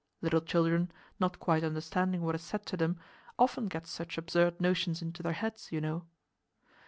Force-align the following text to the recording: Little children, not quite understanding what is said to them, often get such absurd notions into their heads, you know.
Little 0.19 0.41
children, 0.41 0.91
not 1.19 1.39
quite 1.39 1.63
understanding 1.63 2.21
what 2.23 2.33
is 2.33 2.41
said 2.41 2.65
to 2.65 2.75
them, 2.75 2.97
often 3.37 3.67
get 3.67 3.85
such 3.85 4.17
absurd 4.17 4.59
notions 4.59 5.03
into 5.03 5.21
their 5.21 5.33
heads, 5.33 5.71
you 5.71 5.79
know. 5.79 6.05